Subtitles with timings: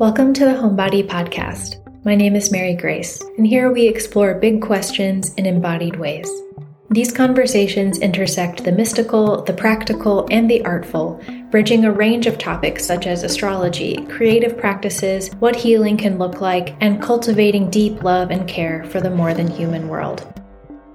[0.00, 1.76] Welcome to the Homebody Podcast.
[2.06, 6.26] My name is Mary Grace, and here we explore big questions in embodied ways.
[6.88, 12.82] These conversations intersect the mystical, the practical, and the artful, bridging a range of topics
[12.86, 18.48] such as astrology, creative practices, what healing can look like, and cultivating deep love and
[18.48, 20.26] care for the more than human world.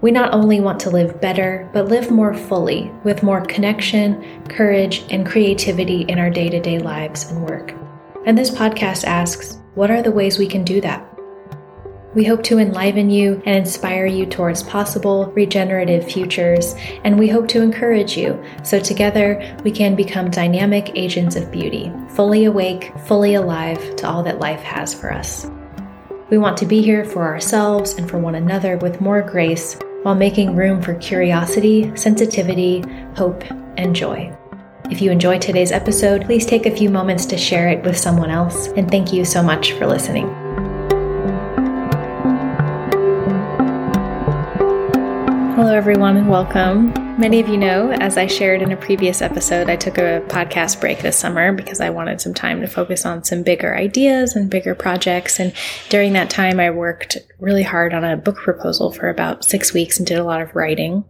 [0.01, 5.03] We not only want to live better, but live more fully, with more connection, courage,
[5.11, 7.84] and creativity in our day to day lives and work.
[8.25, 11.07] And this podcast asks, what are the ways we can do that?
[12.15, 17.47] We hope to enliven you and inspire you towards possible regenerative futures, and we hope
[17.49, 23.35] to encourage you so together we can become dynamic agents of beauty, fully awake, fully
[23.35, 25.45] alive to all that life has for us.
[26.29, 30.15] We want to be here for ourselves and for one another with more grace while
[30.15, 32.81] making room for curiosity, sensitivity,
[33.15, 33.43] hope,
[33.77, 34.35] and joy.
[34.91, 38.29] If you enjoyed today's episode, please take a few moments to share it with someone
[38.29, 40.27] else, and thank you so much for listening.
[45.55, 46.93] Hello, everyone, and welcome.
[47.19, 50.79] Many of you know, as I shared in a previous episode, I took a podcast
[50.79, 54.51] break this summer because I wanted some time to focus on some bigger ideas and
[54.51, 55.39] bigger projects.
[55.39, 55.51] And
[55.89, 59.97] during that time, I worked really hard on a book proposal for about six weeks
[59.97, 61.05] and did a lot of writing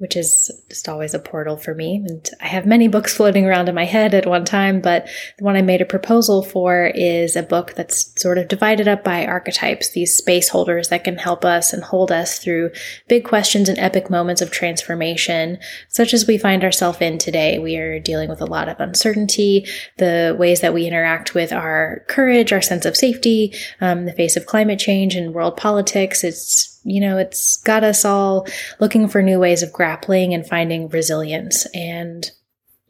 [0.00, 2.02] which is just always a portal for me.
[2.06, 5.06] And I have many books floating around in my head at one time, but
[5.36, 9.04] the one I made a proposal for is a book that's sort of divided up
[9.04, 12.70] by archetypes, these space holders that can help us and hold us through
[13.08, 17.58] big questions and epic moments of transformation, such as we find ourselves in today.
[17.58, 19.66] We are dealing with a lot of uncertainty,
[19.98, 24.38] the ways that we interact with our courage, our sense of safety, um, the face
[24.38, 26.24] of climate change and world politics.
[26.24, 28.46] It's you know, it's got us all
[28.78, 31.66] looking for new ways of grappling and finding resilience.
[31.74, 32.30] And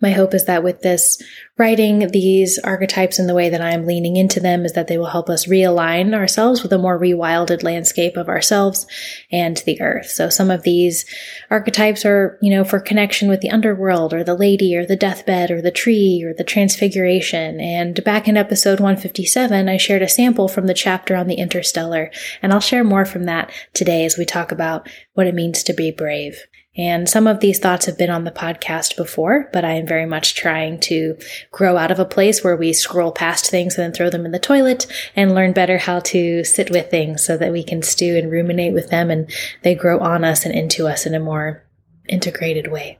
[0.01, 1.23] my hope is that with this
[1.61, 4.97] writing these archetypes in the way that I am leaning into them is that they
[4.97, 8.87] will help us realign ourselves with a more rewilded landscape of ourselves
[9.31, 10.07] and the earth.
[10.07, 11.05] So some of these
[11.51, 15.51] archetypes are, you know, for connection with the underworld or the lady or the deathbed
[15.51, 17.61] or the tree or the transfiguration.
[17.61, 22.11] And back in episode 157, I shared a sample from the chapter on the interstellar.
[22.41, 24.89] And I'll share more from that today as we talk about
[25.21, 26.47] what it means to be brave.
[26.79, 30.07] And some of these thoughts have been on the podcast before, but I am very
[30.07, 31.19] much trying to
[31.51, 34.33] grow out of a place where we scroll past things and then throw them in
[34.33, 38.17] the toilet and learn better how to sit with things so that we can stew
[38.17, 39.31] and ruminate with them and
[39.63, 41.63] they grow on us and into us in a more
[42.09, 43.00] integrated way.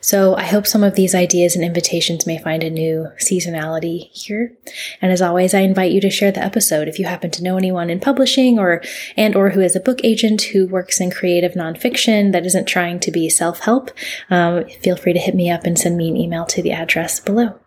[0.00, 4.56] So I hope some of these ideas and invitations may find a new seasonality here.
[5.00, 7.56] And as always, I invite you to share the episode if you happen to know
[7.56, 8.82] anyone in publishing or
[9.16, 13.00] and or who is a book agent who works in creative nonfiction that isn't trying
[13.00, 13.90] to be self-help.
[14.30, 17.20] Um, feel free to hit me up and send me an email to the address
[17.20, 17.58] below.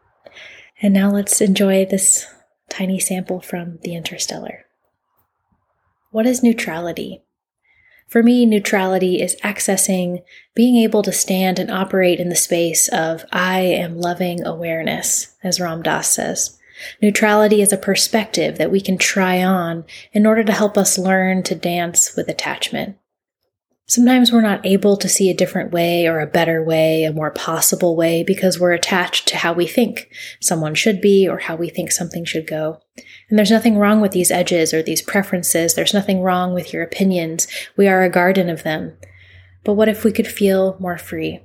[0.82, 2.28] And now let's enjoy this
[2.70, 4.66] tiny sample from The Interstellar.
[6.12, 7.25] What is neutrality?
[8.08, 10.24] For me, neutrality is accessing,
[10.54, 15.60] being able to stand and operate in the space of I am loving awareness, as
[15.60, 16.58] Ram Dass says.
[17.02, 21.42] Neutrality is a perspective that we can try on in order to help us learn
[21.44, 22.98] to dance with attachment.
[23.88, 27.30] Sometimes we're not able to see a different way or a better way, a more
[27.30, 30.10] possible way, because we're attached to how we think
[30.42, 32.80] someone should be or how we think something should go.
[33.30, 35.76] And there's nothing wrong with these edges or these preferences.
[35.76, 37.48] There's nothing wrong with your opinions.
[37.78, 38.98] We are a garden of them.
[39.64, 41.42] But what if we could feel more free?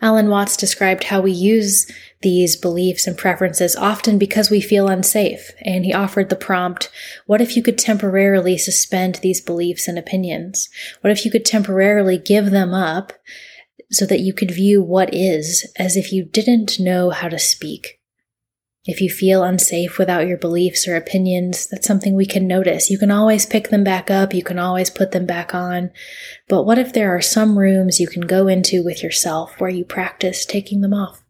[0.00, 1.90] Alan Watts described how we use
[2.22, 6.90] these beliefs and preferences often because we feel unsafe, and he offered the prompt,
[7.26, 10.68] what if you could temporarily suspend these beliefs and opinions?
[11.00, 13.12] What if you could temporarily give them up
[13.90, 18.00] so that you could view what is as if you didn't know how to speak?
[18.86, 22.88] If you feel unsafe without your beliefs or opinions, that's something we can notice.
[22.88, 24.32] You can always pick them back up.
[24.32, 25.90] You can always put them back on.
[26.48, 29.84] But what if there are some rooms you can go into with yourself where you
[29.84, 31.24] practice taking them off?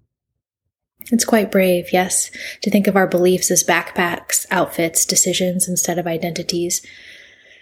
[1.11, 2.31] It's quite brave, yes,
[2.63, 6.85] to think of our beliefs as backpacks, outfits, decisions instead of identities.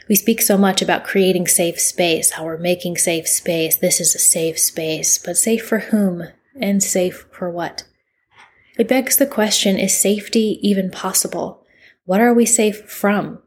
[0.09, 3.77] We speak so much about creating safe space, how we're making safe space.
[3.77, 6.25] This is a safe space, but safe for whom
[6.61, 7.85] and safe for what?
[8.77, 11.65] It begs the question is safety even possible?
[12.07, 13.41] What are we safe from?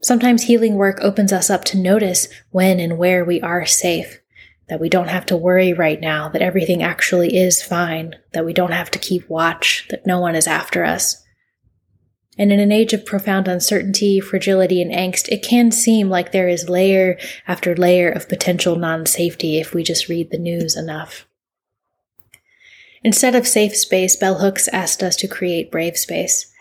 [0.00, 4.20] Sometimes healing work opens us up to notice when and where we are safe,
[4.68, 8.54] that we don't have to worry right now, that everything actually is fine, that we
[8.54, 11.22] don't have to keep watch, that no one is after us.
[12.38, 16.48] And in an age of profound uncertainty, fragility, and angst, it can seem like there
[16.48, 21.26] is layer after layer of potential non safety if we just read the news enough.
[23.06, 26.52] Instead of safe space, Bell Hooks asked us to create brave space.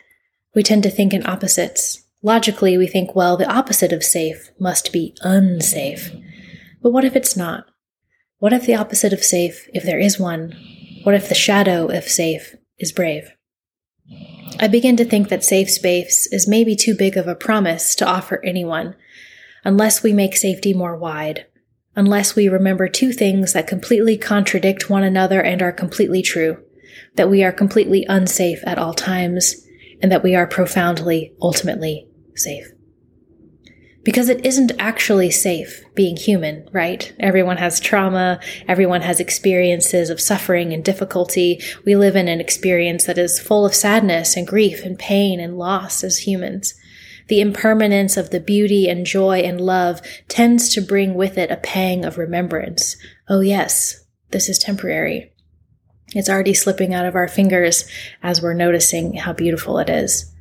[0.54, 2.04] We tend to think in opposites.
[2.22, 6.12] Logically, we think, well, the opposite of safe must be unsafe.
[6.84, 7.66] But what if it's not?
[8.38, 10.56] What if the opposite of safe, if there is one,
[11.02, 13.32] what if the shadow of safe is brave?
[14.60, 18.08] I begin to think that safe space is maybe too big of a promise to
[18.08, 18.96] offer anyone,
[19.64, 21.48] unless we make safety more wide,
[21.96, 26.64] unless we remember two things that completely contradict one another and are completely true
[27.16, 29.56] that we are completely unsafe at all times,
[30.02, 32.68] and that we are profoundly, ultimately safe.
[34.04, 37.12] Because it isn't actually safe being human, right?
[37.20, 38.40] Everyone has trauma.
[38.68, 41.60] Everyone has experiences of suffering and difficulty.
[41.86, 45.58] We live in an experience that is full of sadness and grief and pain and
[45.58, 46.76] loss as humans.
[47.28, 51.58] The impermanence of the beauty and joy and love tends to bring with it a
[51.58, 52.98] pang of remembrance.
[53.28, 55.34] Oh yes, this is temporary.
[56.14, 57.88] It's already slipping out of our fingers
[58.22, 60.32] as we're noticing how beautiful it is.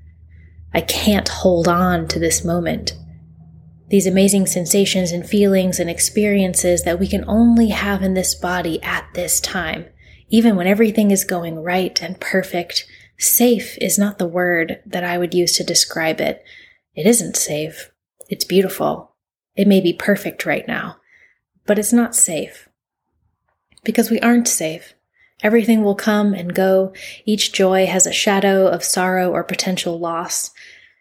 [0.75, 2.95] I can't hold on to this moment.
[3.89, 8.83] These amazing sensations and feelings and experiences that we can only have in this body
[8.83, 9.87] at this time,
[10.29, 12.87] even when everything is going right and perfect.
[13.19, 16.45] Safe is not the word that I would use to describe it.
[16.95, 17.91] It isn't safe.
[18.29, 19.15] It's beautiful.
[19.57, 20.97] It may be perfect right now,
[21.67, 22.69] but it's not safe.
[23.85, 24.95] Because we aren't safe.
[25.43, 26.93] Everything will come and go.
[27.27, 30.51] Each joy has a shadow of sorrow or potential loss.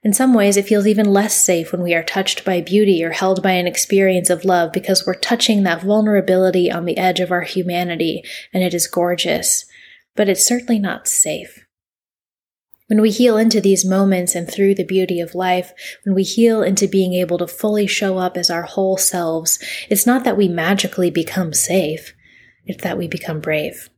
[0.04, 3.12] In some ways, it feels even less safe when we are touched by beauty or
[3.12, 7.32] held by an experience of love because we're touching that vulnerability on the edge of
[7.32, 8.22] our humanity,
[8.54, 9.66] and it is gorgeous.
[10.16, 11.66] But it's certainly not safe.
[12.88, 15.72] When we heal into these moments and through the beauty of life,
[16.04, 19.58] when we heal into being able to fully show up as our whole selves,
[19.90, 22.14] it's not that we magically become safe,
[22.66, 23.90] it's that we become brave.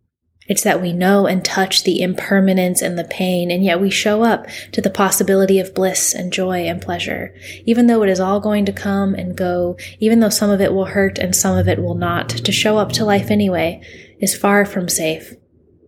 [0.47, 4.21] It's that we know and touch the impermanence and the pain, and yet we show
[4.21, 7.33] up to the possibility of bliss and joy and pleasure.
[7.65, 10.71] Even though it is all going to come and go, even though some of it
[10.71, 13.81] will hurt and some of it will not, to show up to life anyway
[14.19, 15.33] is far from safe,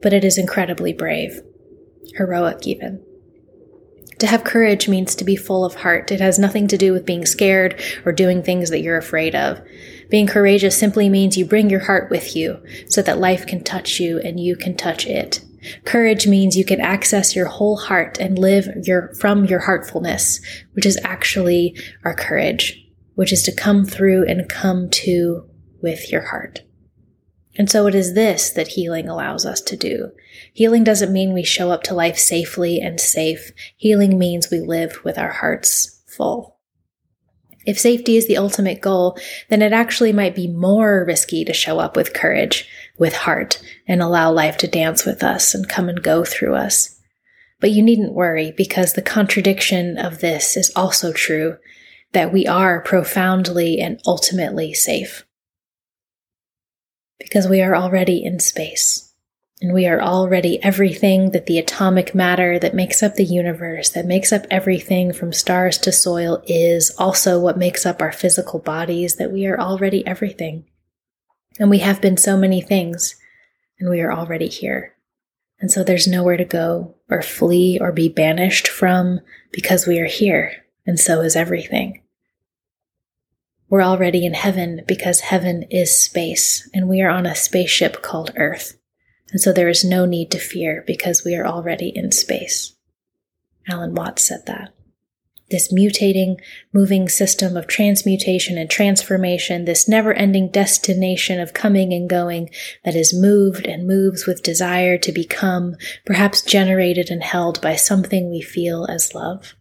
[0.01, 1.39] but it is incredibly brave.
[2.15, 3.04] Heroic, even.
[4.19, 6.12] To have courage means to be full of heart.
[6.12, 9.62] It has nothing to do with being scared or doing things that you're afraid of.
[10.09, 14.00] Being courageous simply means you bring your heart with you so that life can touch
[14.00, 15.44] you and you can touch it.
[15.86, 20.39] Courage means you can access your whole heart and live your, from your heartfulness,
[20.74, 22.83] which is actually our courage,
[23.15, 25.48] which is to come through and come to
[25.81, 26.62] with your heart.
[27.57, 30.12] And so it is this that healing allows us to do.
[30.53, 33.51] Healing doesn't mean we show up to life safely and safe.
[33.75, 36.57] Healing means we live with our hearts full.
[37.65, 39.17] If safety is the ultimate goal,
[39.49, 42.65] then it actually might be more risky to show up with courage,
[42.97, 46.97] with heart, and allow life to dance with us and come and go through us.
[47.59, 51.57] But you needn't worry because the contradiction of this is also true
[52.13, 55.25] that we are profoundly and ultimately safe.
[57.19, 59.06] Because we are already in space.
[59.59, 64.06] And we are already everything that the atomic matter that makes up the universe, that
[64.06, 69.15] makes up everything from stars to soil is also what makes up our physical bodies,
[69.15, 70.65] that we are already everything.
[71.59, 73.16] And we have been so many things,
[73.80, 74.94] and we are already here.
[75.59, 79.21] And so there's nowhere to go or flee or be banished from
[79.52, 82.04] because we are here, and so is everything.
[83.69, 88.33] We're already in heaven because heaven is space, and we are on a spaceship called
[88.37, 88.76] Earth.
[89.31, 92.75] And so there is no need to fear because we are already in space.
[93.69, 94.73] Alan Watts said that.
[95.49, 96.39] This mutating,
[96.73, 102.49] moving system of transmutation and transformation, this never ending destination of coming and going
[102.83, 108.29] that is moved and moves with desire to become, perhaps generated and held by something
[108.29, 109.55] we feel as love.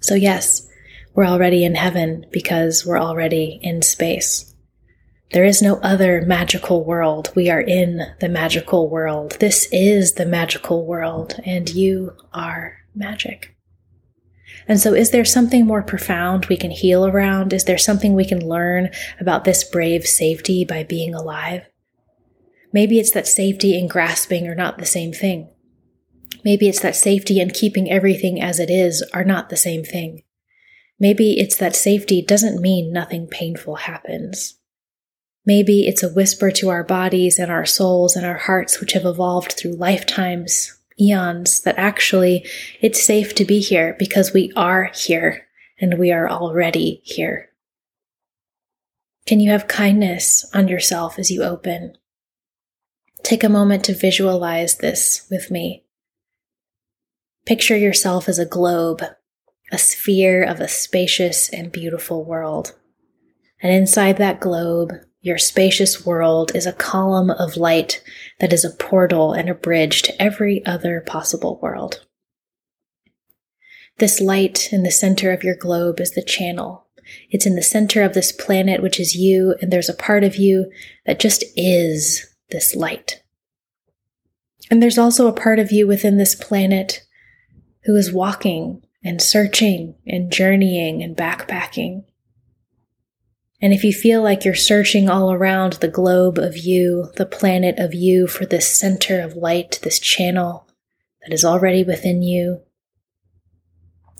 [0.00, 0.68] So, yes,
[1.14, 4.49] we're already in heaven because we're already in space.
[5.32, 7.30] There is no other magical world.
[7.36, 9.36] We are in the magical world.
[9.38, 13.54] This is the magical world, and you are magic.
[14.66, 17.52] And so, is there something more profound we can heal around?
[17.52, 21.62] Is there something we can learn about this brave safety by being alive?
[22.72, 25.48] Maybe it's that safety and grasping are not the same thing.
[26.44, 30.22] Maybe it's that safety and keeping everything as it is are not the same thing.
[30.98, 34.59] Maybe it's that safety doesn't mean nothing painful happens.
[35.50, 39.04] Maybe it's a whisper to our bodies and our souls and our hearts, which have
[39.04, 42.46] evolved through lifetimes, eons, that actually
[42.80, 45.48] it's safe to be here because we are here
[45.80, 47.48] and we are already here.
[49.26, 51.98] Can you have kindness on yourself as you open?
[53.24, 55.84] Take a moment to visualize this with me.
[57.44, 59.02] Picture yourself as a globe,
[59.72, 62.76] a sphere of a spacious and beautiful world.
[63.60, 68.02] And inside that globe, your spacious world is a column of light
[68.38, 72.04] that is a portal and a bridge to every other possible world.
[73.98, 76.86] This light in the center of your globe is the channel.
[77.28, 80.36] It's in the center of this planet, which is you, and there's a part of
[80.36, 80.70] you
[81.04, 83.22] that just is this light.
[84.70, 87.02] And there's also a part of you within this planet
[87.84, 92.04] who is walking and searching and journeying and backpacking.
[93.62, 97.78] And if you feel like you're searching all around the globe of you, the planet
[97.78, 100.66] of you, for this center of light, this channel
[101.22, 102.62] that is already within you,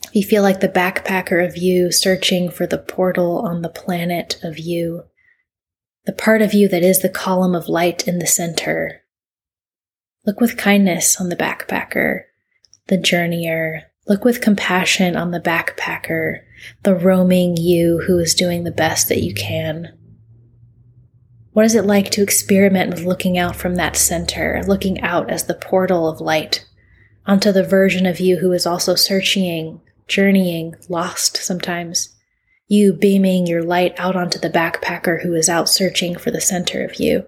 [0.05, 4.39] if you feel like the backpacker of you searching for the portal on the planet
[4.43, 5.05] of you,
[6.05, 9.03] the part of you that is the column of light in the center.
[10.27, 12.25] Look with kindness on the backpacker,
[12.89, 13.83] the journeyer.
[14.07, 16.41] Look with compassion on the backpacker,
[16.83, 19.97] the roaming you who is doing the best that you can.
[21.53, 25.45] What is it like to experiment with looking out from that center, looking out as
[25.45, 26.65] the portal of light
[27.27, 32.17] onto the version of you who is also searching, journeying, lost sometimes.
[32.67, 36.85] You beaming your light out onto the backpacker who is out searching for the center
[36.85, 37.27] of you.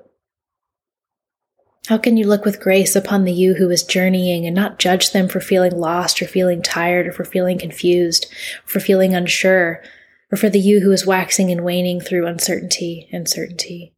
[1.88, 5.10] How can you look with grace upon the you who is journeying and not judge
[5.10, 8.26] them for feeling lost or feeling tired or for feeling confused
[8.64, 9.82] or for feeling unsure
[10.30, 13.92] or for the you who is waxing and waning through uncertainty and certainty?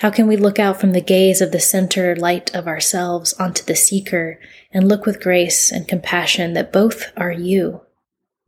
[0.00, 3.64] How can we look out from the gaze of the center light of ourselves onto
[3.64, 4.38] the seeker
[4.70, 7.80] and look with grace and compassion that both are you,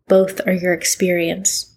[0.06, 1.69] both are your experience?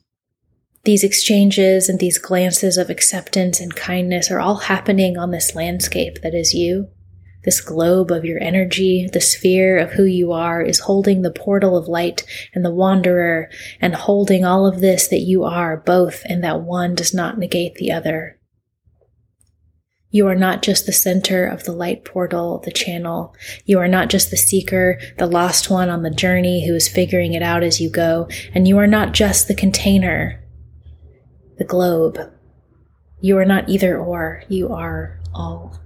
[0.85, 6.21] These exchanges and these glances of acceptance and kindness are all happening on this landscape
[6.21, 6.89] that is you.
[7.45, 11.77] This globe of your energy, the sphere of who you are, is holding the portal
[11.77, 13.49] of light and the wanderer,
[13.79, 17.75] and holding all of this that you are, both, and that one does not negate
[17.75, 18.37] the other.
[20.09, 23.33] You are not just the center of the light portal, the channel.
[23.65, 27.33] You are not just the seeker, the lost one on the journey who is figuring
[27.33, 28.27] it out as you go.
[28.53, 30.42] And you are not just the container,
[31.57, 32.19] the globe.
[33.21, 35.79] You are not either or, you are all.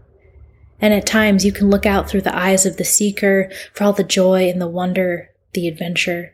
[0.80, 3.94] And at times you can look out through the eyes of the seeker for all
[3.94, 6.34] the joy and the wonder, the adventure.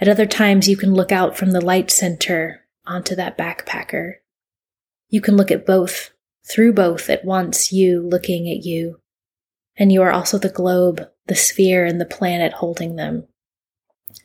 [0.00, 4.14] At other times you can look out from the light center onto that backpacker.
[5.08, 6.10] You can look at both
[6.48, 9.00] through both at once, you looking at you.
[9.76, 13.26] And you are also the globe, the sphere, and the planet holding them.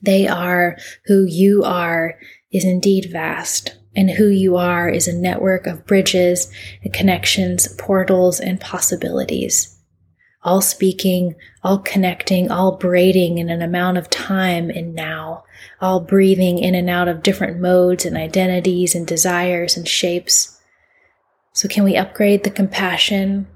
[0.02, 2.18] They are who you are
[2.52, 6.52] is indeed vast, and who you are is a network of bridges
[6.94, 9.78] connections, portals, and possibilities.
[10.44, 15.46] All speaking, all connecting, all braiding in an amount of time and now,
[15.80, 20.54] all breathing in and out of different modes and identities and desires and shapes
[21.54, 23.48] so, can we upgrade the compassion?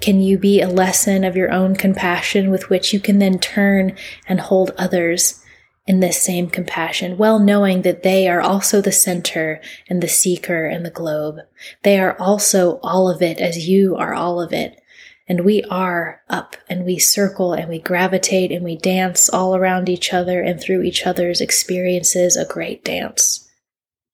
[0.00, 3.96] Can you be a lesson of your own compassion with which you can then turn
[4.26, 5.40] and hold others
[5.86, 10.66] in this same compassion, well knowing that they are also the center and the seeker
[10.66, 11.38] and the globe.
[11.82, 14.80] They are also all of it as you are all of it.
[15.26, 19.88] And we are up and we circle and we gravitate and we dance all around
[19.88, 23.48] each other and through each other's experiences a great dance.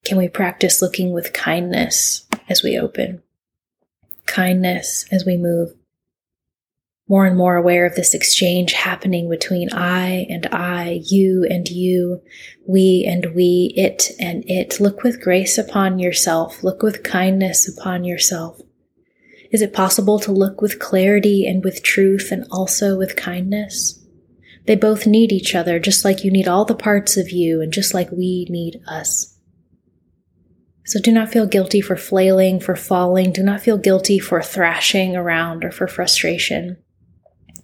[0.05, 3.21] Can we practice looking with kindness as we open?
[4.31, 5.73] kindness as we move.
[7.11, 12.21] More and more aware of this exchange happening between I and I, you and you,
[12.65, 14.79] we and we, it and it.
[14.79, 16.63] Look with grace upon yourself.
[16.63, 18.61] Look with kindness upon yourself.
[19.51, 23.99] Is it possible to look with clarity and with truth and also with kindness?
[24.65, 27.73] They both need each other, just like you need all the parts of you and
[27.73, 29.37] just like we need us.
[30.85, 33.33] So do not feel guilty for flailing, for falling.
[33.33, 36.77] Do not feel guilty for thrashing around or for frustration.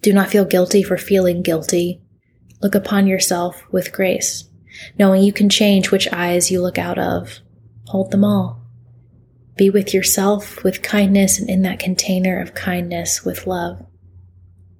[0.00, 2.00] Do not feel guilty for feeling guilty.
[2.62, 4.44] Look upon yourself with grace,
[4.98, 7.40] knowing you can change which eyes you look out of.
[7.86, 8.62] Hold them all.
[9.56, 13.84] Be with yourself with kindness and in that container of kindness with love.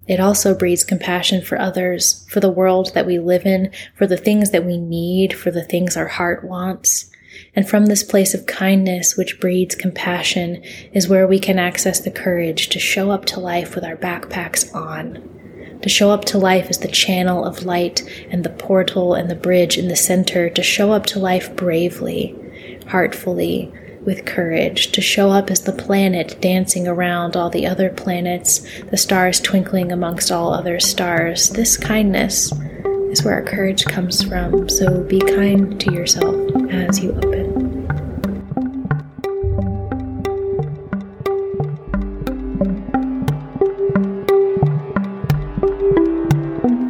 [0.06, 4.16] It also breeds compassion for others, for the world that we live in, for the
[4.16, 7.10] things that we need, for the things our heart wants.
[7.54, 12.11] And from this place of kindness, which breeds compassion, is where we can access the
[12.11, 15.78] courage to show up to life with our backpacks on.
[15.82, 19.37] To show up to life as the channel of light and the portal and the
[19.37, 22.35] bridge in the center, to show up to life bravely,
[22.88, 23.73] heartfully,
[24.04, 28.97] with courage, to show up as the planet dancing around all the other planets, the
[28.97, 31.50] stars twinkling amongst all other stars.
[31.50, 32.52] This kindness
[33.10, 36.34] is where our courage comes from, so be kind to yourself
[36.70, 37.68] as you open.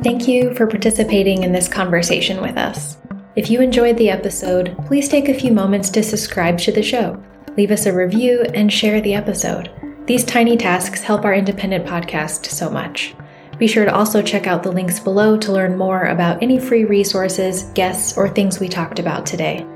[0.03, 2.99] Thank you for participating in this conversation with us.
[3.37, 7.23] If you enjoyed the episode, please take a few moments to subscribe to the show,
[7.57, 9.71] leave us a review, and share the episode.
[10.07, 13.15] These tiny tasks help our independent podcast so much.
[13.59, 16.85] Be sure to also check out the links below to learn more about any free
[16.85, 19.67] resources, guests, or things we talked about today.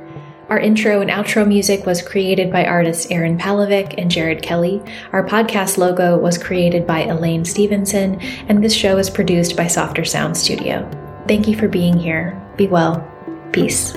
[0.48, 4.82] Our intro and outro music was created by artists Aaron Palovic and Jared Kelly.
[5.12, 10.04] Our podcast logo was created by Elaine Stevenson, and this show is produced by Softer
[10.04, 10.88] Sound Studio.
[11.26, 12.40] Thank you for being here.
[12.56, 13.08] Be well.
[13.52, 13.96] Peace.